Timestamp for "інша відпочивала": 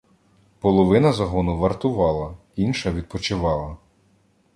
2.55-3.77